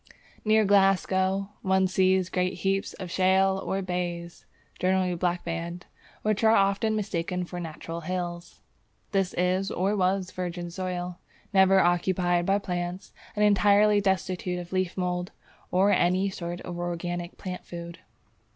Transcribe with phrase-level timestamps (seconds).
[0.43, 4.47] Near Glasgow one sees great heaps of shale or blaes
[4.79, 5.83] (generally blackband),
[6.23, 8.61] which are often mistaken for natural hills.
[9.11, 11.19] This is or was virgin soil,
[11.53, 15.33] never occupied by plants, and entirely destitute of leaf mould
[15.69, 17.99] or any sort of organic plant food.